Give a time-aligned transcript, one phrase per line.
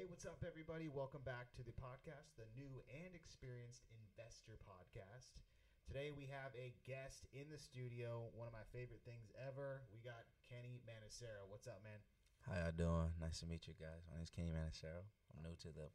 [0.00, 0.88] Hey, what's up, everybody?
[0.88, 5.36] Welcome back to the podcast, the new and experienced investor podcast.
[5.84, 9.84] Today we have a guest in the studio, one of my favorite things ever.
[9.92, 11.44] We got Kenny Manassero.
[11.52, 12.00] What's up, man?
[12.48, 13.12] How y'all doing?
[13.20, 14.08] Nice to meet you guys.
[14.08, 15.04] My name's Kenny Manassero.
[15.36, 15.92] I'm new to the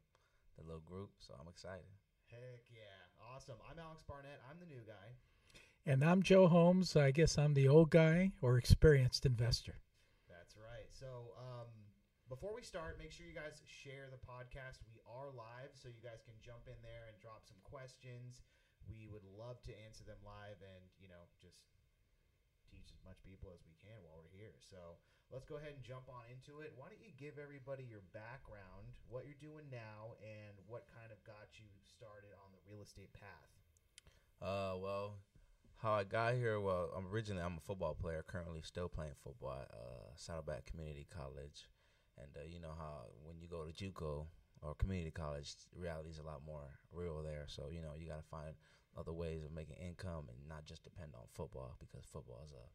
[0.54, 1.90] the little group, so I'm excited.
[2.30, 3.10] Heck yeah.
[3.18, 3.58] Awesome.
[3.66, 4.38] I'm Alex Barnett.
[4.46, 5.18] I'm the new guy.
[5.82, 6.94] And I'm Joe Homs.
[6.94, 9.82] I guess I'm the old guy or experienced investor.
[10.30, 10.86] That's right.
[10.94, 11.66] So, um,
[12.26, 14.82] before we start, make sure you guys share the podcast.
[14.90, 18.42] We are live, so you guys can jump in there and drop some questions.
[18.90, 21.70] We would love to answer them live and, you know, just
[22.66, 24.58] teach as much people as we can while we're here.
[24.58, 24.98] So
[25.30, 26.74] let's go ahead and jump on into it.
[26.74, 31.18] Why don't you give everybody your background, what you're doing now, and what kind of
[31.22, 33.50] got you started on the real estate path?
[34.42, 35.22] Uh, well,
[35.78, 38.26] how I got here, well, I'm originally I'm a football player.
[38.26, 41.70] Currently, still playing football at uh, Saddleback Community College,
[42.20, 44.26] and uh, you know how when you go to JUCO
[44.62, 47.44] or community college, reality is a lot more real there.
[47.48, 48.54] So you know you got to find
[48.98, 52.66] other ways of making income and not just depend on football because football is a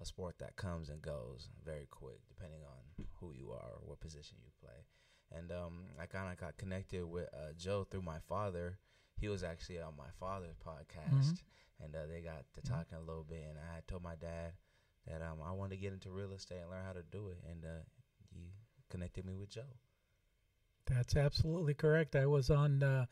[0.00, 4.00] a sport that comes and goes very quick depending on who you are or what
[4.00, 4.84] position you play.
[5.30, 8.78] And um, I kind of got connected with uh, Joe through my father.
[9.20, 11.84] He was actually on my father's podcast, Mm-hmm.
[11.84, 13.44] and uh, they got to talking a little bit.
[13.48, 14.52] And I had told my dad
[15.06, 17.38] that um, I wanted to get into real estate and learn how to do it.
[17.48, 17.84] And uh,
[18.92, 19.62] connected me with Joe.
[20.86, 22.14] That's absolutely correct.
[22.14, 22.82] I was on.
[22.82, 23.06] Uh,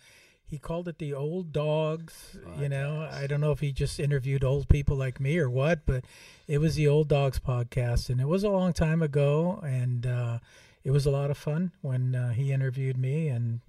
[0.45, 2.37] he called it the old dogs.
[2.61, 5.87] You know, I don't know if he just interviewed old people like me or what,
[5.87, 6.05] but
[6.47, 10.39] it was the old dogs podcast, and it was a long time ago, and uh,
[10.85, 13.29] it was a lot of fun when uh, he interviewed me.
[13.29, 13.61] And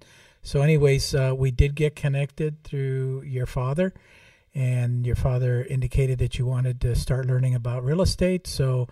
[0.42, 3.94] so, anyways, uh, we did get connected through your father,
[4.54, 8.46] and your father indicated that you wanted to start learning about real estate.
[8.46, 8.88] So.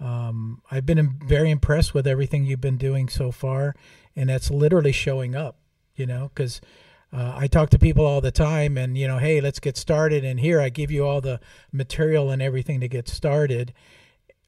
[0.00, 3.74] Um, I've been very impressed with everything you've been doing so far,
[4.14, 5.56] and that's literally showing up.
[5.94, 6.60] You know, because
[7.12, 10.24] uh, I talk to people all the time, and you know, hey, let's get started.
[10.24, 11.40] And here I give you all the
[11.72, 13.72] material and everything to get started,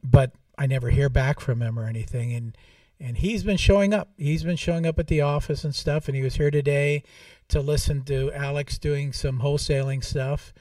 [0.02, 2.32] but I never hear back from him or anything.
[2.32, 2.56] And
[3.00, 4.10] and he's been showing up.
[4.16, 6.08] He's been showing up at the office and stuff.
[6.08, 7.04] And he was here today
[7.48, 10.52] to listen to Alex doing some wholesaling stuff.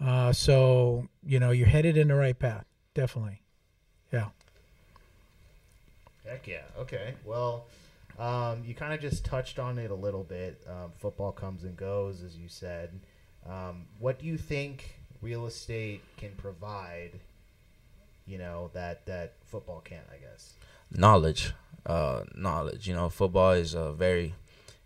[0.00, 2.64] Uh, so you know, you're headed in the right path,
[2.94, 3.41] definitely.
[6.26, 6.62] Heck yeah.
[6.78, 7.14] Okay.
[7.24, 7.66] Well,
[8.18, 10.62] um, you kind of just touched on it a little bit.
[10.68, 12.90] Um, football comes and goes, as you said.
[13.48, 17.12] Um, what do you think real estate can provide?
[18.26, 20.06] You know that that football can't.
[20.12, 20.54] I guess.
[20.90, 21.52] knowledge
[21.86, 24.34] uh knowledge you know football is a very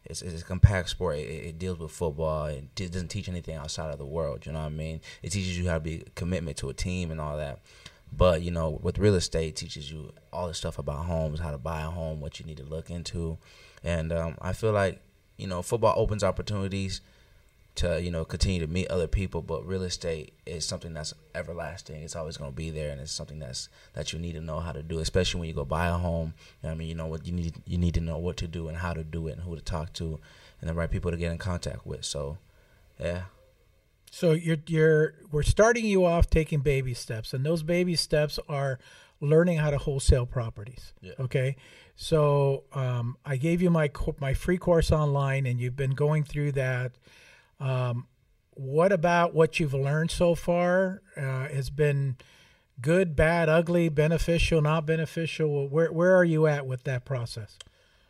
[0.07, 3.91] it's, it's a compact sport it, it deals with football it doesn't teach anything outside
[3.93, 6.57] of the world you know what i mean it teaches you how to be commitment
[6.57, 7.59] to a team and all that
[8.17, 11.59] but you know with real estate teaches you all the stuff about homes how to
[11.59, 13.39] buy a home what you need to look into.
[13.85, 15.01] And um, i feel like
[15.37, 17.01] you know football opens opportunities
[17.77, 22.03] to you know continue to meet other people but real estate is something that's everlasting.
[22.03, 24.61] It's always going to be there and it's something that's that you need to know
[24.61, 26.35] how to do especially when you go buy a home.
[26.65, 28.79] I mean you know what you need you need to know what to do and
[28.79, 30.19] how to do it and who to talk to
[30.61, 32.05] and the right people to get in contact with.
[32.05, 32.39] So
[32.99, 33.25] yeah
[34.17, 38.79] So you're you're we're starting you off taking baby steps, and those baby steps are
[39.21, 40.95] learning how to wholesale properties.
[41.03, 41.13] Yeah.
[41.21, 41.57] Okay.
[41.97, 46.53] So um, I gave you my my free course online, and you've been going through
[46.53, 46.93] that.
[47.61, 48.07] Um,
[48.55, 52.17] what about what you've learned so far uh, has been
[52.81, 55.69] good, bad, ugly, beneficial, not beneficial?
[55.69, 57.59] Where where are you at with that process?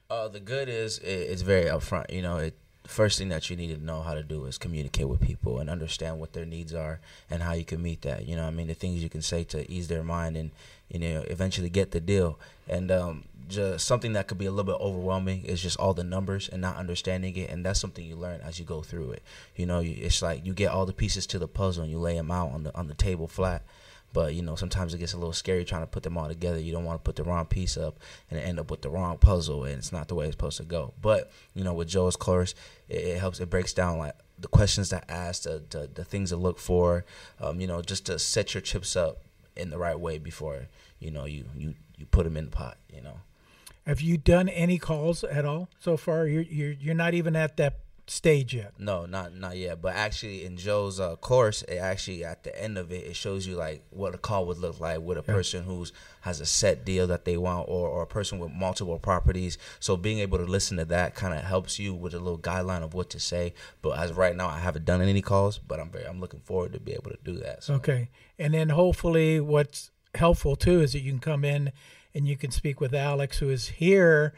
[0.09, 2.13] Uh, the good is it, it's very upfront.
[2.13, 2.57] You know, it
[2.89, 5.69] first thing that you need to know how to do is communicate with people and
[5.69, 8.27] understand what their needs are and how you can meet that.
[8.27, 10.51] You know, I mean, the things you can say to ease their mind and
[10.89, 12.39] you know eventually get the deal.
[12.69, 16.05] And um, just something that could be a little bit overwhelming is just all the
[16.05, 17.51] numbers and not understanding it.
[17.51, 19.23] And that's something you learn as you go through it.
[19.55, 22.15] You know, it's like you get all the pieces to the puzzle and you lay
[22.15, 23.63] them out on the on the table flat.
[24.17, 26.59] But you know, sometimes it gets a little scary trying to put them all together.
[26.59, 27.99] You don't want to put the wrong piece up
[28.31, 30.63] and end up with the wrong puzzle, and it's not the way it's supposed to
[30.63, 30.95] go.
[31.03, 32.55] But you know, with Joe's course,
[32.89, 33.41] it, it helps.
[33.41, 37.05] It breaks down like the questions to ask, the the, the things to look for.
[37.43, 39.19] Um, you know, just to set your chips up
[39.55, 42.79] in the right way before you know you you you put them in the pot.
[42.91, 43.19] You know.
[43.87, 46.27] Have you done any calls at all so far?
[46.27, 48.73] You're you're you're not even at that stage yet.
[48.79, 49.83] No, not not yet.
[49.83, 53.47] But actually, in Joe's uh, course, it actually at the end of it, it shows
[53.47, 55.35] you like what a call would look like with a Yeah.
[55.35, 58.99] person who's has a set deal that they want, or or a person with multiple
[58.99, 59.59] properties.
[59.81, 62.83] So being able to listen to that kind of helps you with a little guideline
[62.83, 63.55] of what to say.
[63.83, 66.73] But as right now, I haven't done any calls, but I'm very I'm looking forward
[66.75, 67.65] to be able to do that.
[67.65, 67.75] So.
[67.75, 68.11] Okay.
[68.39, 71.73] And then hopefully what's helpful too is that you can come in
[72.15, 74.33] and you can speak with Alex who is here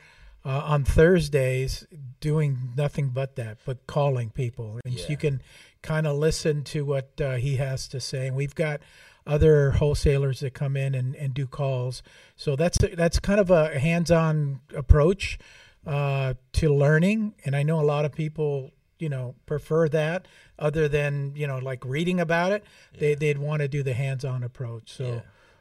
[0.49, 1.87] uh, on Thursdays
[2.21, 5.05] doing nothing but that, but calling people, and Yeah.
[5.09, 5.43] you can
[5.83, 8.27] kind of listen to what uh, he has to say.
[8.29, 8.81] And we've got
[9.27, 12.03] other wholesalers that come in and, and do calls.
[12.35, 15.39] So that's that's kind of a hands-on approach
[15.87, 17.35] uh, to learning.
[17.45, 20.27] And I know a lot of people, you know, prefer that
[20.59, 22.65] other than you know like reading about it.
[22.99, 24.93] They they'd want to do the hands-on approach.
[24.93, 25.05] So.
[25.05, 25.21] Yeah.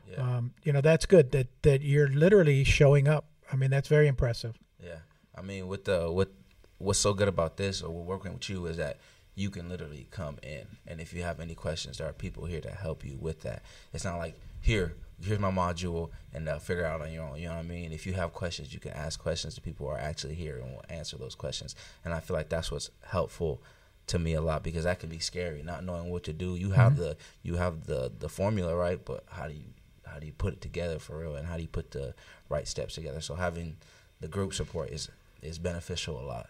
[0.09, 0.37] Yeah.
[0.37, 3.25] Um, you know that's good that that you're literally showing up.
[3.51, 4.57] I mean that's very impressive.
[4.83, 4.99] Yeah,
[5.35, 6.29] I mean, with the what
[6.77, 8.97] what's so good about this or working with you is that
[9.35, 12.61] you can literally come in, and if you have any questions, there are people here
[12.61, 13.63] to help you with that.
[13.93, 17.39] It's not like here, here's my module, and uh, figure out on your own.
[17.39, 17.91] You know what I mean?
[17.91, 20.71] If you have questions, you can ask questions to people who are actually here and
[20.71, 21.75] will answer those questions.
[22.03, 23.61] And I feel like that's what's helpful
[24.07, 26.55] to me a lot because that can be scary, not knowing what to do.
[26.55, 29.65] You have the you have the the formula right, but how do you
[30.05, 32.15] how do you put it together for real, and how do you put the
[32.49, 33.21] right steps together?
[33.21, 33.77] So having
[34.19, 35.09] the group support is
[35.41, 36.49] is beneficial a lot.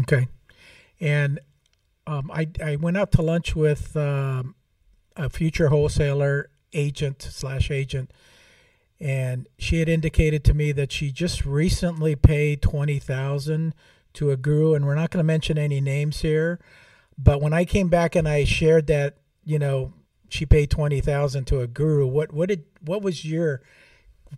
[0.00, 0.28] Okay,
[1.00, 1.38] and
[2.06, 4.54] um, I I went out to lunch with um,
[5.16, 8.10] a future wholesaler agent slash agent,
[9.00, 13.74] and she had indicated to me that she just recently paid twenty thousand
[14.14, 16.58] to a guru, and we're not going to mention any names here,
[17.16, 19.92] but when I came back and I shared that, you know,
[20.28, 23.62] she paid twenty thousand to a guru, what what did what was your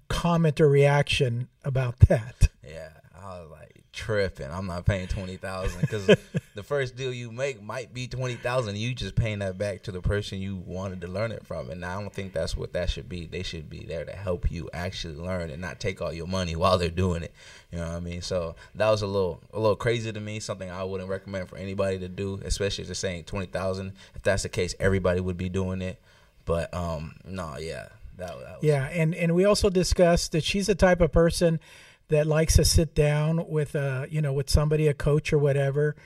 [0.09, 2.49] comment or reaction about that?
[2.69, 2.91] Yeah,
[3.23, 4.51] I was like tripping.
[4.51, 8.77] I'm not paying twenty thousand because the first deal you make might be twenty thousand.
[8.77, 11.85] You just paying that back to the person you wanted to learn it from, and
[11.85, 13.27] I don't think that's what that should be.
[13.27, 16.57] They should be there to help you actually learn and not take all your money
[16.57, 17.33] while they're doing it.
[17.71, 18.23] You know what I mean?
[18.23, 20.41] So that was a little a little crazy to me.
[20.41, 23.93] Something I wouldn't recommend for anybody to do, especially if they're saying twenty thousand.
[24.15, 26.01] If that's the case, everybody would be doing it.
[26.45, 27.89] But um, no, yeah,
[28.19, 31.61] that, that was Yeah, and and we also discussed that she's the type of person
[32.09, 35.97] that likes to sit down with a you know with somebody, a coach or whatever,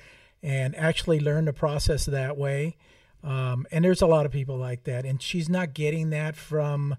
[0.42, 2.76] and actually learn the process that way.
[3.24, 6.96] Um, and there's a lot of people like that, and she's not getting that from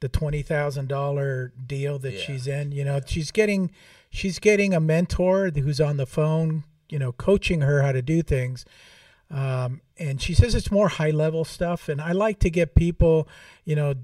[0.00, 2.20] the twenty thousand dollar deal that Yeah.
[2.20, 2.72] she's in.
[2.72, 3.70] You know, she's getting
[4.10, 8.22] she's getting a mentor who's on the phone, you know, coaching her how to do
[8.22, 8.64] things.
[9.30, 13.26] Um, and she says it's more high level stuff, and I like to get people,
[13.64, 13.94] you know,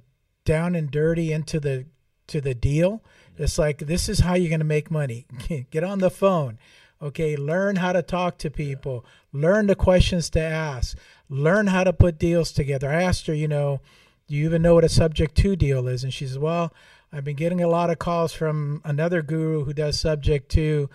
[0.46, 1.84] down and dirty into the
[2.28, 3.02] to the deal.
[3.38, 5.26] It's like this is how you're going to make money.
[5.70, 6.58] Get on the phone.
[7.00, 9.04] Okay, learn how to talk to people.
[9.32, 10.98] Learn the questions to ask.
[11.28, 12.90] Learn how to put deals together.
[12.90, 13.80] I asked her, you know,
[14.26, 16.02] do you even know what a subject to deal is?
[16.02, 16.72] And she says, well,
[17.12, 20.90] I've been getting a lot of calls from another guru who does subject to,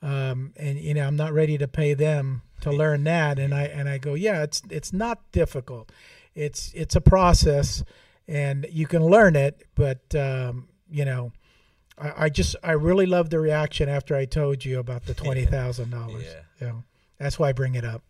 [0.00, 3.38] um, and you know, I'm not ready to pay them to learn that.
[3.38, 5.92] And I and I go, yeah, it's it's not difficult.
[6.34, 7.84] It's it's a process,
[8.26, 9.64] and you can learn it.
[9.76, 11.32] But um, you know,
[11.98, 15.44] I, I just I really love the reaction after I told you about the twenty
[15.44, 16.24] thousand dollars.
[16.24, 16.66] Yeah.
[16.66, 16.72] Yeah,
[17.18, 18.02] that's why I bring it up.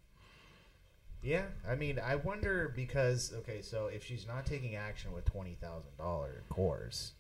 [1.23, 5.56] Yeah, I mean, I wonder because okay, so if she's not taking action with twenty
[5.61, 7.12] thousand dollar course,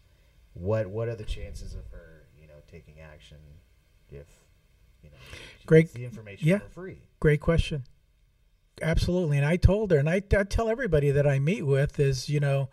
[0.54, 3.38] what what are the chances of her, you know, taking action
[4.10, 4.26] if
[5.02, 5.16] you know
[5.66, 6.58] Great- the information yeah.
[6.58, 6.98] for free?
[7.20, 7.84] Great question.
[8.80, 9.36] Absolutely.
[9.36, 12.40] And I told her, and I, I tell everybody that I meet with is, you
[12.40, 12.68] know,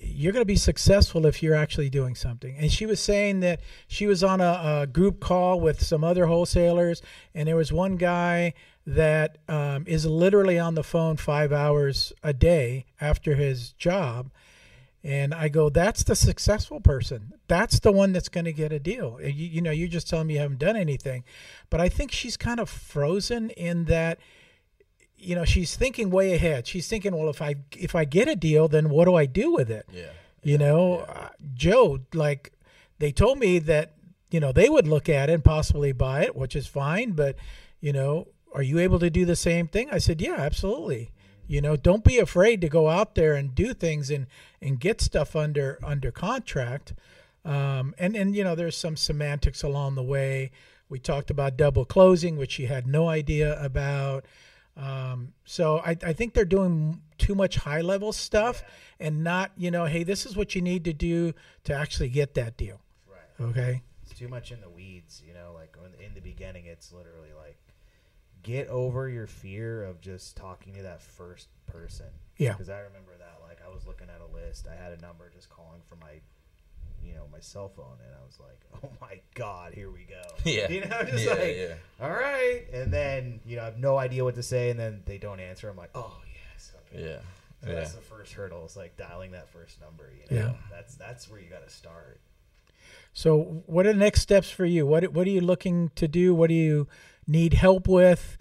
[0.00, 2.56] you're going to be successful if you're actually doing something.
[2.56, 6.26] And she was saying that she was on a, a group call with some other
[6.26, 7.02] wholesalers,
[7.34, 8.54] and there was one guy
[8.86, 14.30] that um, is literally on the phone five hours a day after his job.
[15.02, 17.32] And I go, that's the successful person.
[17.48, 19.18] That's the one that's going to get a deal.
[19.22, 21.24] You, you know, you're just telling me you haven't done anything.
[21.70, 24.18] But I think she's kind of frozen in that
[25.20, 26.66] you know she's thinking way ahead.
[26.66, 29.52] She's thinking well if i if i get a deal then what do i do
[29.52, 29.86] with it?
[29.92, 30.12] Yeah.
[30.42, 32.52] you know uh, joe like
[32.98, 33.94] they told me that
[34.30, 37.36] you know they would look at it and possibly buy it which is fine but
[37.80, 39.88] you know are you able to do the same thing?
[39.90, 41.12] I said yeah absolutely.
[41.46, 44.26] You know don't be afraid to go out there and do things and
[44.60, 46.94] and get stuff under under contract.
[47.44, 50.50] Um, and and you know there's some semantics along the way.
[50.88, 54.24] We talked about double closing which she had no idea about
[54.76, 58.62] um, so I, I think they're doing too much high level stuff
[58.98, 61.34] and not, you know, hey, this is what you need to do
[61.64, 62.80] to actually get that deal.
[63.08, 63.48] Right.
[63.48, 63.82] Okay.
[64.02, 65.52] It's too much in the weeds, you know.
[65.54, 67.58] Like in the beginning, it's literally like
[68.42, 72.06] get over your fear of just talking to that first person.
[72.38, 72.52] Yeah.
[72.52, 73.38] Because I remember that.
[73.46, 74.66] Like I was looking at a list.
[74.66, 76.20] I had a number just calling for my,
[77.10, 80.22] you know, my cell phone, and I was like, oh my god, here we go.
[80.44, 80.68] Yeah.
[80.70, 81.74] You know, just yeah, like yeah.
[82.00, 85.02] all right, and then you know I have no idea what to say, and then
[85.06, 85.68] they don't answer.
[85.68, 86.16] I'm like, oh
[86.54, 87.04] yes, okay.
[87.04, 87.18] Yeah.
[87.64, 87.74] So Yeah.
[87.76, 88.64] that's the first hurdle.
[88.64, 90.10] It's like dialing that first number.
[90.30, 90.52] You know, Yeah.
[90.70, 92.20] that's that's where you got to start.
[93.12, 94.86] So, what are the next steps for you?
[94.86, 96.34] What What are you looking to do?
[96.34, 96.86] What do you
[97.26, 98.38] need help with?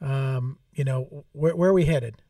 [0.00, 2.22] Um, you know, where where are we headed?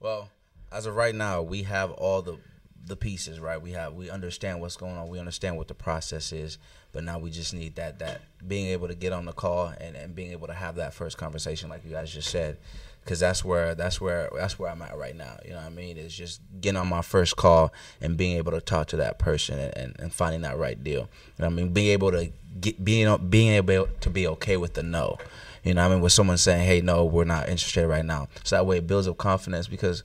[0.00, 0.30] Well,
[0.70, 2.38] as of right now, we have all the
[2.86, 3.60] the pieces right.
[3.60, 5.08] We have we understand what's going on.
[5.08, 6.58] We understand what the process is.
[6.92, 9.96] But now we just need that that being able to get on the call and,
[9.96, 12.58] and being able to have that first conversation, like you guys just said,
[13.02, 15.38] because that's where that's where that's where I'm at right now.
[15.44, 15.96] You know what I mean?
[15.96, 19.58] It's just getting on my first call and being able to talk to that person
[19.58, 21.08] and, and, and finding that right deal.
[21.38, 21.72] You know I mean?
[21.72, 25.18] Being able to get being being able to be okay with the no.
[25.64, 26.00] You know I mean?
[26.00, 29.08] With someone saying, "Hey, no, we're not interested right now," so that way it builds
[29.08, 30.02] up confidence because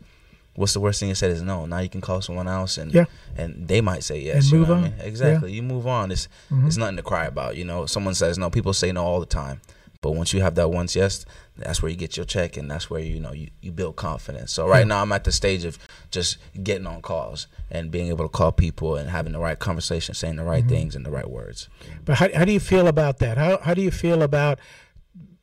[0.57, 1.65] what's the worst thing you said is no.
[1.65, 3.05] Now you can call someone else and Yeah.
[3.37, 4.43] and they might say yes.
[4.43, 4.85] And you move know what on.
[4.85, 5.07] I mean?
[5.07, 5.51] Exactly.
[5.53, 6.11] You move on.
[6.11, 6.67] It's Mhm.
[6.67, 7.55] it's nothing to cry about.
[7.55, 8.49] You know, someone says no.
[8.49, 9.61] People say no all the time.
[10.01, 11.25] But once you have that once yes,
[11.57, 14.51] that's where you get your check and that's where you know you, you build confidence.
[14.51, 14.93] So right Yeah.
[14.93, 15.79] now I'm at the stage of
[16.11, 20.13] just getting on calls and being able to call people and having the right conversation,
[20.13, 20.69] saying the right Mhm.
[20.69, 21.67] things and the right words.
[22.05, 23.37] But how, how do you feel about that?
[23.39, 24.59] How, how do you feel about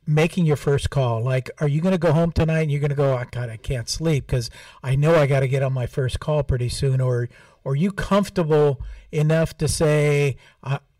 [0.07, 1.21] making your first call?
[1.21, 3.49] Like, are you going to go home tonight and you're going to go, oh, God,
[3.49, 4.49] I can't sleep because
[4.83, 7.01] I know I got to get on my first call pretty soon?
[7.01, 7.29] Or,
[7.65, 8.79] are you comfortable
[9.11, 10.37] enough to say,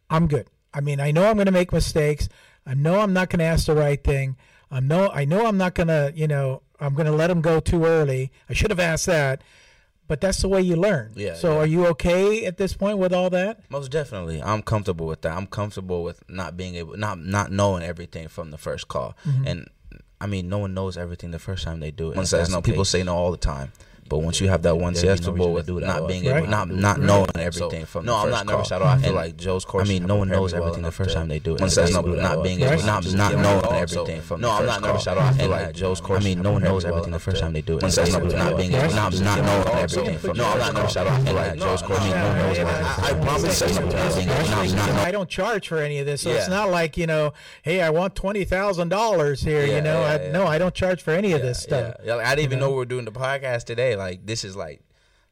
[0.09, 0.47] I'm good?
[0.73, 2.27] I mean, I know I'm going to make mistakes.
[2.65, 4.35] I know I'm not going to ask the right thing.
[4.71, 7.41] I know, I know I'm not going to, you know, I'm going to let them
[7.41, 8.31] go too early.
[8.49, 9.43] I should have asked that.
[10.07, 11.13] But that's the way you learn.
[11.15, 11.59] Yeah, So yeah.
[11.59, 13.59] are you okay at this point with all that?
[13.69, 15.35] Most definitely, I'm comfortable with that.
[15.35, 19.17] I'm comfortable with not being able, not not knowing everything from the first call.
[19.25, 19.47] Mm-hmm.
[19.47, 19.69] And
[20.21, 22.17] I mean, no one knows everything the first time they do it.
[22.17, 22.61] One says no.
[22.61, 23.71] People say no all the time.
[24.07, 26.07] But once you have that one There'd be no comfortable with do that not or
[26.07, 26.37] being Right.
[26.37, 26.77] able, not Right.
[26.77, 27.05] not Right.
[27.07, 28.23] knowing So, everything from the city.
[28.23, 28.75] no, the I'm not nervous call.
[28.77, 28.87] at all.
[28.87, 30.91] I feel And like Joe's course I mean, no one knows me well everything the
[30.91, 31.53] first time they do it.
[31.55, 32.73] One One says says no, no, not not being Right.
[32.73, 33.73] able, not Just not knowing a call.
[33.73, 35.23] everything So, from no, the I'm not nervous at all.
[35.23, 36.21] I And feel like like Joe's course.
[36.21, 37.75] I mean, no one knows everything the first time they do it.
[37.75, 40.17] One One says says no, no, but not not being able, not not knowing everything
[40.19, 41.13] from the No, I'm not nervous at all.
[41.13, 41.99] I feel like like Joe's course.
[41.99, 42.85] I mean, no one knows everything.
[42.85, 43.67] I- I promise you.
[43.67, 46.69] Not being able, not not I don't charge for any of this, so it's not
[46.69, 47.33] like you know,
[47.63, 49.65] hey, I want twenty thousand dollars here.
[49.65, 50.31] You know, yeah, I, yeah.
[50.31, 51.95] no, I don't charge for any of this stuff.
[52.03, 52.21] Yeah, yeah.
[52.23, 52.65] I didn't even know?
[52.65, 53.94] know we were doing the podcast today.
[53.95, 54.81] Like this is like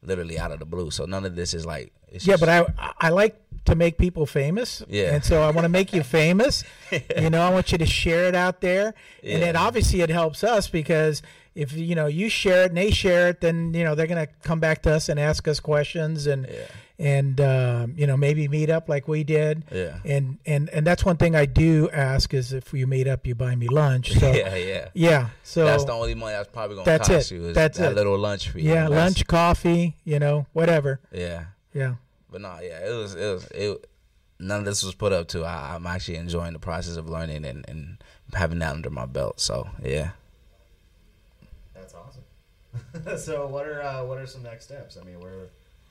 [0.02, 0.92] literally out of the blue.
[0.92, 1.94] So none of this is like.
[2.12, 4.84] Yeah, just- but I I like to make people famous.
[4.90, 5.16] Yeah.
[5.16, 6.64] and so I want to make you famous.
[7.18, 8.94] You know, I want you to share it out there,
[9.24, 11.22] and then obviously it helps us because
[11.56, 14.28] if you know you share it and they share it, then you know they're gonna
[14.44, 16.46] come back to us and ask us questions and.
[16.48, 16.66] Yeah.
[17.00, 19.98] And um, you know maybe meet up like we did, Yeah.
[20.06, 23.34] and and and that's one thing I do ask is if you meet up, you
[23.34, 24.14] buy me lunch.
[24.14, 24.90] So yeah, yeah.
[24.94, 25.30] Yeah.
[25.42, 27.36] So that's the only money that's probably gonna That's cost it.
[27.36, 27.96] you is That's that it.
[27.96, 28.62] little lunch fee.
[28.62, 31.00] yeah, that's- lunch, coffee, you know, whatever.
[31.12, 31.96] Yeah, Yeah.
[32.32, 33.90] but no, yeah, it was it was it.
[34.40, 35.44] None of this was put up to.
[35.46, 37.98] I, I'm actually enjoying the process of learning and, and
[38.36, 39.40] having that under my belt.
[39.40, 40.12] So yeah,
[41.74, 43.18] That's awesome.
[43.18, 44.96] so what are uh, what are some next steps?
[45.02, 45.48] I mean, where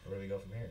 [0.06, 0.70] where do we go from here?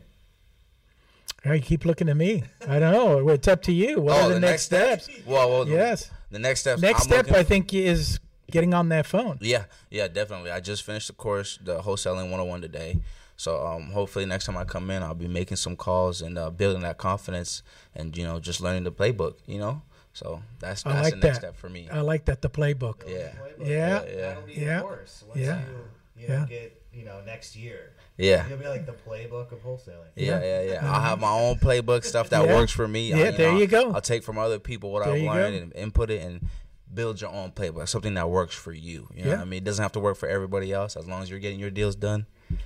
[1.44, 2.44] Yeah, you keep looking at me.
[2.68, 3.28] I don't know.
[3.30, 4.00] It's up to you.
[4.00, 5.26] What Oh, are the, the next next steps?
[5.26, 6.10] well, well, Yes.
[6.30, 6.80] The next steps.
[6.80, 8.18] Next I'm step, looking- I think, is
[8.50, 9.38] getting on that phone.
[9.40, 10.50] Yeah, yeah, definitely.
[10.50, 12.98] I just finished the course, the wholesaling 101 today.
[13.36, 16.50] So um, hopefully next time I come in, I'll be making some calls and uh,
[16.50, 17.62] building that confidence
[17.94, 19.34] and you know just learning the playbook.
[19.46, 19.82] You know,
[20.12, 21.36] so that's that's like the next that.
[21.36, 21.88] step for me.
[21.90, 23.00] I like that, the playbook.
[23.00, 23.32] Build Yeah.
[23.58, 23.68] the playbook.
[23.68, 23.88] Yeah.
[23.98, 24.76] That'll- That'll be Yeah.
[24.76, 25.24] the course.
[25.26, 25.60] Once Yeah.
[25.60, 26.46] you, you know, Yeah.
[26.46, 27.92] get, you know, next year.
[28.18, 28.46] yeah.
[28.48, 30.08] You'll be like the playbook of wholesaling.
[30.16, 30.62] Yeah, Yeah.
[30.62, 30.80] yeah, yeah.
[30.94, 32.54] I'll have my own playbook stuff that Yeah.
[32.54, 33.12] works for me.
[33.12, 33.92] I- Yeah, there know, you go.
[33.92, 35.62] I'll take from other people what There I've learned go.
[35.62, 36.46] and input it and
[36.92, 39.08] build your own playbook, something that works for you.
[39.14, 39.36] You know Yeah.
[39.36, 39.58] what I mean?
[39.58, 41.96] It doesn't have to work for everybody else as long as you're getting your deals
[41.96, 42.26] done.
[42.50, 42.56] Yeah.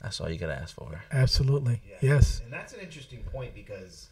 [0.00, 1.02] That's all you gotta ask for.
[1.10, 1.80] Absolutely.
[1.88, 1.96] Yeah.
[2.00, 2.40] Yes.
[2.44, 4.08] And that's an interesting point because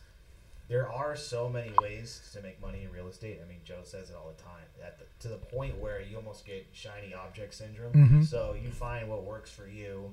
[0.72, 3.38] there are so many ways to make money in real estate.
[3.44, 4.64] I mean, Joe says it all the time.
[4.82, 7.92] At the, to the point where you almost get shiny object syndrome.
[7.92, 8.26] Mhm.
[8.26, 10.12] So you find what works for you,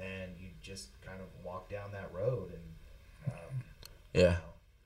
[0.00, 2.52] and you just kind of walk down that road.
[2.54, 3.62] And um,
[4.14, 4.26] you Yeah.
[4.28, 4.36] know,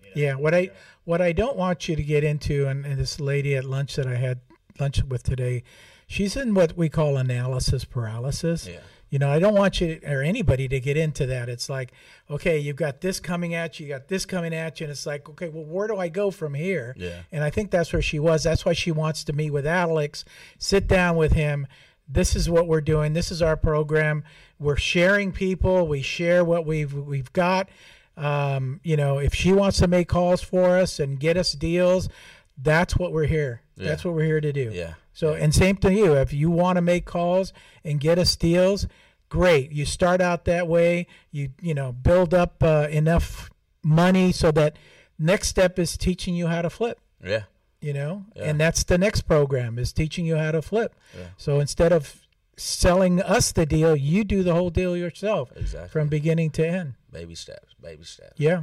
[0.03, 0.35] you know, Yeah.
[0.35, 0.73] What I know.
[1.05, 4.09] what I don't want you to get into, and, and this lady at lunch that
[4.09, 4.41] I had
[4.81, 5.63] lunch with today,
[6.09, 8.67] she's in what we call analysis paralysis.
[8.67, 8.81] Yeah.
[9.13, 11.51] You know, I don't want you or anybody to get into that.
[11.51, 11.93] It's like,
[12.31, 15.05] okay, you've got this coming at you, you got this coming at you, and it's
[15.05, 16.95] like, okay, well, where do I go from here?
[16.97, 17.19] Yeah.
[17.31, 18.43] And I think that's where she was.
[18.43, 20.25] That's why she wants to meet with Alex,
[20.59, 21.67] sit down with him.
[22.09, 23.13] This is what we're doing.
[23.13, 24.25] This is our program.
[24.59, 25.87] We're sharing people.
[25.87, 27.69] We share what we've we've got.
[28.17, 32.09] Um, you know, if she wants to make calls for us and get us deals,
[32.57, 33.61] that's what we're here.
[33.77, 33.89] Yeah.
[33.89, 34.71] That's what we're here to do.
[34.73, 34.95] Yeah.
[35.13, 36.15] So, and same to you.
[36.15, 37.53] If you want to make calls
[37.85, 38.87] and get us deals,
[39.29, 39.71] great.
[39.73, 41.07] You start out that way.
[41.31, 43.51] You you know build up uh, enough
[43.83, 44.77] money so that
[45.19, 46.99] next step is teaching you how to flip.
[47.23, 47.43] Yeah.
[47.81, 48.45] You know, Yeah.
[48.45, 50.95] and that's the next program is teaching you how to flip.
[51.19, 51.27] Yeah.
[51.37, 52.23] So instead of
[52.57, 55.89] selling us the deal, you do the whole deal yourself Exactly.
[55.91, 56.95] from beginning to end.
[57.11, 57.75] baby steps.
[57.83, 58.39] Baby steps.
[58.39, 58.63] Yeah.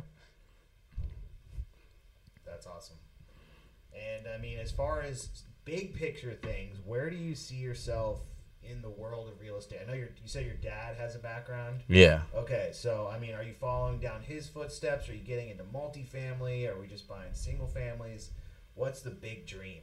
[2.46, 2.96] That's awesome.
[3.94, 5.29] And I mean, as far as
[5.69, 8.21] big picture things, where do you see yourself
[8.63, 9.79] in the world of real estate?
[9.83, 11.81] I know you said your dad has a background.
[11.88, 12.21] Yeah.
[12.35, 15.07] Okay, so I mean, are you following down his footsteps?
[15.09, 16.67] Are you getting into multifamily?
[16.69, 18.31] Are we just buying single families?
[18.75, 19.81] What's the big dream?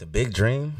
[0.00, 0.74] The big dream,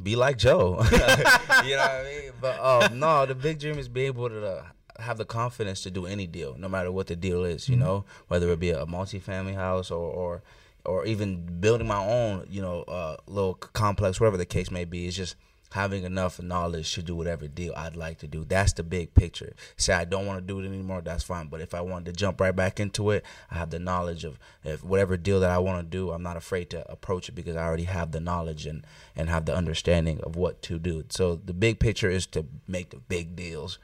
[0.00, 0.84] be like Joe.
[0.92, 2.32] you know what I mean?
[2.40, 4.64] But um, no, the big dream is be able to uh,
[5.00, 7.68] have the confidence to do any deal, no matter what the deal is.
[7.68, 7.80] You Mhm.
[7.80, 10.42] know, whether it be a multifamily house or or
[10.84, 15.06] or even building my own, you know, uh, little complex, whatever the case may be.
[15.06, 15.36] It's just
[15.72, 18.44] having enough knowledge to do whatever deal I'd like to do.
[18.44, 19.54] That's the big picture.
[19.76, 21.46] Say I don't want to do it anymore, that's fine.
[21.46, 24.38] But if I wanted to jump right back into it, I have the knowledge of
[24.64, 27.56] if whatever deal that I want to do, I'm not afraid to approach it because
[27.56, 28.84] I already have the knowledge and
[29.14, 31.04] and have the understanding of what to do.
[31.10, 33.78] So the big picture is to make the big deals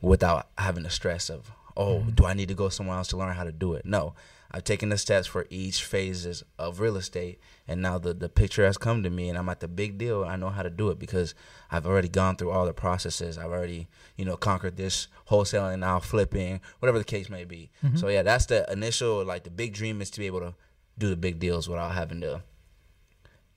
[0.00, 3.34] without having the stress of, oh, do I need to go somewhere else to learn
[3.34, 3.86] how to do it?
[3.86, 4.14] No.
[4.54, 8.64] I've taken the steps for each phases of real estate and now the, the picture
[8.64, 10.22] has come to me and I'm at the big deal.
[10.22, 11.34] I know how to do it because
[11.72, 13.36] I've already gone through all the processes.
[13.36, 17.72] I've already, you know, conquered this wholesaling now flipping, whatever the case may be.
[17.96, 20.54] So yeah, that's the initial like the big dream is to be able to
[20.96, 22.42] do the big deals without having to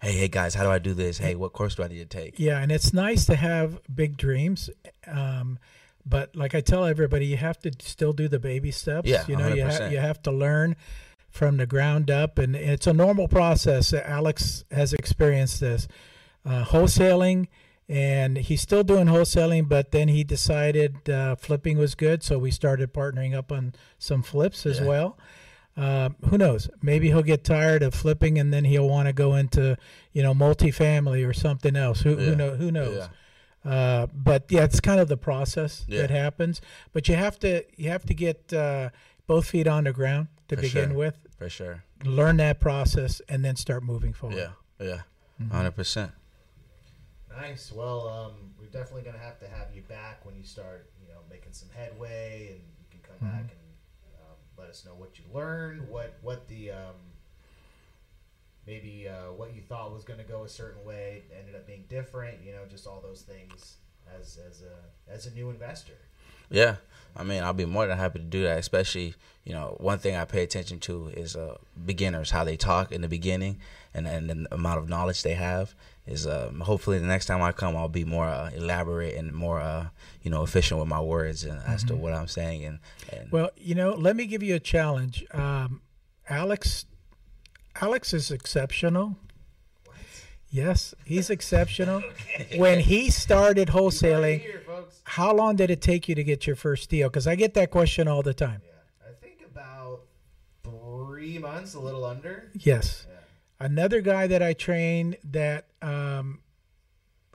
[0.01, 1.19] Hey, hey guys, how do I do this?
[1.19, 2.39] Hey, what course do I need to take?
[2.39, 4.69] Yeah, and it's nice to have big dreams.
[5.07, 5.57] Um,
[6.09, 9.07] but like I tell everybody, you have to still do the baby steps.
[9.09, 9.91] Yeah, you know, you, 100%.
[9.91, 10.75] you have to learn
[11.29, 13.93] from the ground up, and it's a normal process.
[13.93, 15.87] Alex has experienced this
[16.45, 17.47] uh, wholesaling,
[17.89, 22.51] and he's still doing wholesaling, but then he decided uh, flipping was good, so we
[22.51, 24.85] started partnering up on some flips as Yeah.
[24.85, 25.17] well.
[25.75, 26.69] Uh, who knows?
[26.81, 29.77] Maybe he'll get tired of flipping, and then he'll want to go into,
[30.11, 32.01] you know, multifamily or something else.
[32.01, 32.55] Who, who know?
[32.55, 32.97] Who knows?
[32.97, 33.07] Yeah.
[33.67, 36.01] Uh, but yeah, it's kind of the process Yeah.
[36.01, 36.61] that happens.
[36.93, 38.89] But you have to you have to get uh,
[39.27, 40.97] both feet on the ground to For begin sure.
[40.97, 41.15] with.
[41.37, 41.83] For sure.
[42.05, 44.37] Learn that process and then start moving forward.
[44.37, 44.85] Yeah.
[44.87, 45.01] Yeah.
[45.41, 45.49] Mhm.
[45.51, 46.11] 100%.
[47.29, 47.71] Nice.
[47.71, 51.07] Well, um, we're definitely going to have to have you back when you start, you
[51.07, 55.19] know, making some headway, and you can come back and um, let us know what
[55.19, 56.95] you learned, what what the um,
[58.67, 61.85] maybe uh, what you thought was going to go a certain way ended up being
[61.89, 62.37] different.
[62.45, 63.77] You know, just all those things
[64.19, 65.97] as as a as a new investor.
[66.49, 66.75] Yeah,
[67.15, 68.59] I mean, I'll be more than happy to do that.
[68.59, 72.91] Especially, you know, one thing I pay attention to is uh, beginners, how they talk
[72.91, 73.59] in the beginning,
[73.93, 75.73] and and the amount of knowledge they have.
[76.05, 79.59] Is um, hopefully the next time I come, I'll be more uh, elaborate and more,
[79.59, 79.87] uh,
[80.23, 82.63] you know, efficient with my words and as to what I'm saying.
[82.63, 82.79] And,
[83.11, 85.25] and Well, you know, let me give you a challenge.
[85.33, 85.81] Um,
[86.29, 86.85] Alex,
[87.81, 89.17] Alex is exceptional.
[89.85, 89.97] What?
[90.49, 92.01] Yes, he's exceptional.
[92.55, 94.61] When he started wholesaling, Here,
[95.03, 97.09] how long did it take you to get your first deal?
[97.09, 98.61] Because I get that question all the time.
[98.63, 100.01] Yeah, I think about
[100.63, 102.51] three months, a little under.
[102.53, 103.07] Yes.
[103.09, 103.15] Yeah.
[103.59, 106.41] Another guy that I trained that um,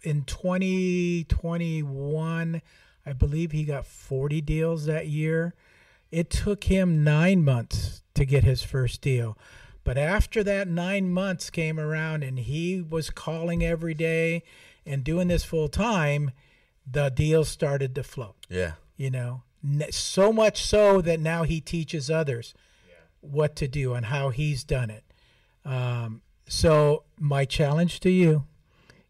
[0.02, 2.62] in 2021,
[3.04, 5.54] I believe he got 40 deals that year.
[6.10, 9.36] It took him nine months to get his first deal.
[9.84, 14.42] But after that nine months came around and he was calling every day
[14.86, 16.30] and doing this full time,
[16.90, 19.42] the deals started to flow, yeah, you know.
[19.90, 22.54] So much so that now he teaches others
[22.88, 22.94] Yeah.
[23.20, 25.04] what to do and how he's done it.
[25.64, 28.44] Um, so my challenge to you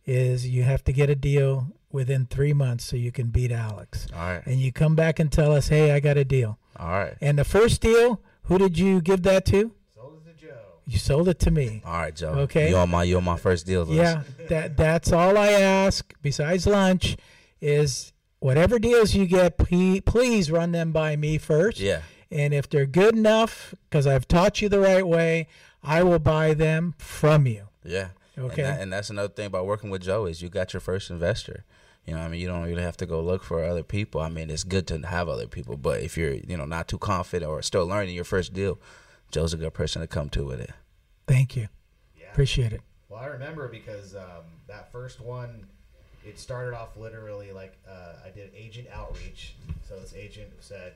[0.05, 4.07] is you have to get a deal within three months so you can beat Alex.
[4.15, 6.59] all right, And you come back and tell us, hey, I got a deal.
[6.77, 9.73] all right, And the first deal, who did you give that to?
[9.95, 10.59] Sold it to Joe.
[10.93, 11.83] You sold it to me.
[11.87, 12.33] all right, Joe.
[12.45, 12.69] Okay.
[12.69, 13.93] you on my you on my first deal list.
[13.93, 16.13] Yeah, that that's all I ask.
[16.21, 17.17] Besides lunch,
[17.63, 21.79] is whatever deals you get, please, please run them by me first.
[21.81, 25.47] yeah, And if they're good enough, because I've taught you the right way,
[25.83, 27.69] I will buy them from you.
[27.85, 28.09] yeah.
[28.39, 28.63] Okay.
[28.63, 31.11] And, that, and that's another thing about working with Joe is you got your first
[31.11, 31.65] investor.
[32.07, 34.21] You know, I mean, you don't really have to go look for other people.
[34.23, 36.97] I mean, it's good to have other people, but if you're, you know, not too
[36.99, 38.81] confident or still learning your first deal,
[39.31, 40.71] Joe's a good person to come to with it.
[41.33, 41.69] Thank you.
[42.19, 42.27] Yeah.
[42.31, 42.83] Appreciate it.
[43.09, 45.67] Well, I remember because um, that first one,
[46.27, 49.55] it started off literally like uh, I did agent outreach.
[49.89, 50.95] So this agent said,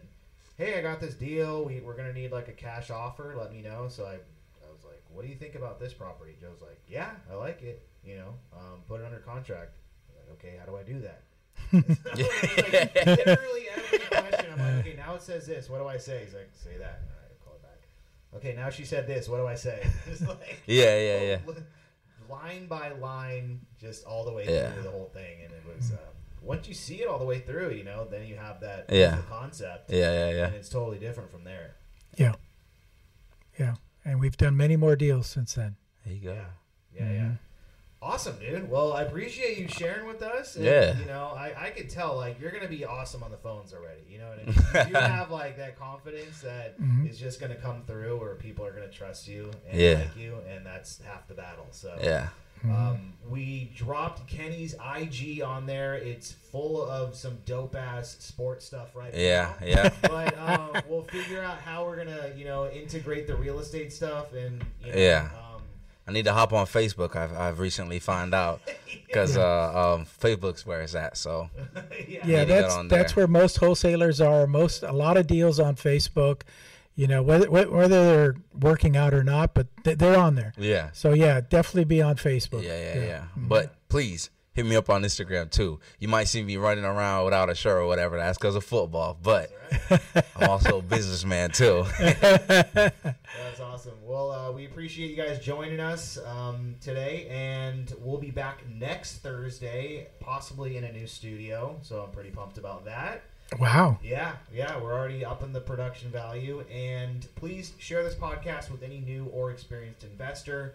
[0.59, 1.65] "Hey, I got this deal.
[1.65, 3.35] We, we're gonna need like a cash offer.
[3.39, 6.37] Let me know." So I, I was like, "What do you think about this property?"
[6.39, 7.87] Joe's like, "Yeah, I like it.
[8.05, 9.73] You know, um, put it under contract."
[10.11, 11.23] I'm like, okay, how do I do that?
[11.73, 14.53] like, literally every question.
[14.53, 15.71] I'm like, okay, now it says this.
[15.71, 16.25] What do I say?
[16.25, 17.01] He's like, say that.
[17.09, 17.81] All right, call it back.
[18.37, 19.29] Okay, now she said this.
[19.29, 19.87] What do I say?
[20.07, 21.39] It's like, Yeah, yeah, yeah.
[22.29, 24.71] line by line, just all the way Yeah.
[24.73, 25.97] through the whole thing, and it was uh,
[26.43, 29.19] once you see it all the way through, you know, then you have that Yeah.
[29.29, 30.47] concept, Yeah, yeah, yeah.
[30.47, 31.77] and it's totally different from there.
[32.17, 32.35] Yeah.
[33.59, 33.75] Yeah.
[34.05, 35.75] and we've done many more deals since then.
[36.05, 36.35] There you go.
[36.35, 36.45] Yeah,
[36.95, 37.15] yeah, Mhm.
[37.15, 37.35] yeah.
[38.07, 38.71] Awesome, dude.
[38.71, 40.55] Well, I appreciate you sharing with us.
[40.57, 40.97] And, Yeah.
[40.99, 44.03] You know, I, I could tell like you're gonna be awesome on the phones already.
[44.09, 44.89] You know what I mean?
[44.91, 47.19] you have like that confidence that is Mhm.
[47.19, 49.95] just gonna come through, where people are gonna trust you and Yeah.
[49.95, 51.67] like you, and that's half the battle.
[51.73, 52.29] So Yeah.
[52.65, 55.95] Um, we dropped Kenny's IG on there.
[55.95, 59.53] It's full of some dope ass sports stuff right Yeah.
[59.61, 59.67] now.
[59.67, 59.91] Yeah, yeah.
[60.09, 64.33] But um, we'll figure out how we're gonna, you know, integrate the real estate stuff
[64.33, 65.29] and you know, Yeah.
[65.37, 65.46] Um,
[66.09, 67.17] I need to hop on Facebook.
[67.17, 68.61] I've, I've recently found out
[69.07, 71.17] because uh, um, Facebook's where it's at.
[71.17, 71.51] So
[72.09, 72.21] yeah.
[72.25, 74.47] Yeah, Need to get that's that's where most wholesalers are.
[74.47, 76.43] Most a lot of deals on Facebook.
[76.95, 80.53] You know whether whether they're working out or not, but they're on there.
[80.57, 80.91] yeah.
[80.93, 82.63] So yeah, definitely be on Facebook.
[82.63, 83.25] Yeah, yeah, yeah.
[83.37, 85.79] But please hit me up on Instagram too.
[86.01, 88.17] You might see me running around without a shirt or whatever.
[88.17, 89.17] That's because of football.
[89.23, 89.53] But
[90.35, 91.85] I'm also a businessman too.
[91.99, 93.93] That's awesome.
[94.03, 99.19] Well, uh, we appreciate you guys joining us um, today, and we'll be back next
[99.19, 101.77] Thursday, possibly in a new studio.
[101.83, 103.23] So I'm pretty pumped about that.
[103.61, 103.99] Wow.
[104.03, 106.65] Yeah, yeah, we're already up in the production value.
[106.73, 110.75] And please share this podcast with any new or experienced investor.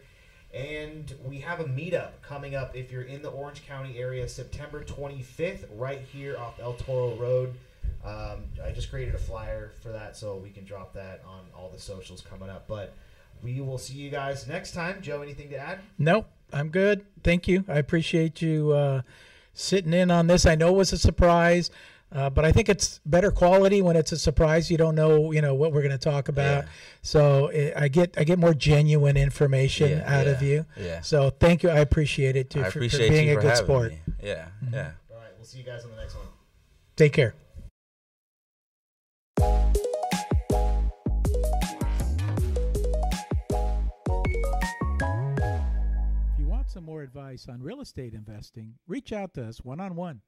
[0.54, 4.84] And we have a meetup coming up if you're in the Orange County area, September
[4.84, 7.54] 25th, right here off El Toro Road.
[8.04, 11.70] Um, I just created a flyer for that so we can drop that on all
[11.70, 12.68] the socials coming up.
[12.68, 12.94] But
[13.44, 15.02] we will see you guys next time.
[15.02, 15.80] Joe, anything to add?
[15.98, 17.06] Nope, I'm good.
[17.24, 17.64] Thank you.
[17.68, 19.02] I appreciate you uh,
[19.54, 20.46] sitting in on this.
[20.46, 21.72] I know it was a surprise,
[22.12, 24.70] uh, but I think it's better quality when it's a surprise.
[24.70, 26.66] You don't know, you know, what we're going to talk about.
[26.66, 26.70] Yeah.
[27.02, 30.66] So it, I get I get more genuine information Yeah, out of you.
[30.78, 31.02] yeah.
[31.02, 31.70] So thank you.
[31.70, 33.92] I appreciate it too I for, for being you a for good sport.
[33.92, 34.00] me.
[34.24, 34.92] Yeah, yeah.
[35.12, 36.26] All right, we'll see you guys on the next one.
[36.96, 37.34] Take care.
[45.04, 49.80] If you want some more advice on real estate investing, reach out to us one
[49.80, 50.22] on one.